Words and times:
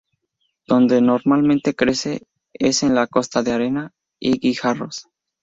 Donde 0.65 0.99
normalmente 0.99 1.75
crece 1.75 2.23
es 2.53 2.81
en 2.81 2.95
la 2.95 3.05
costa 3.05 3.43
de 3.43 3.51
arena 3.51 3.91
y 4.19 4.39
guijarros. 4.39 5.07